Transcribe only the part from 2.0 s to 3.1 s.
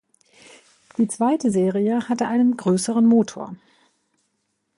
hatte einen größeren